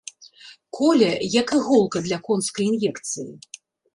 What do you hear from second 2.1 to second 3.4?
конскай ін'екцыі.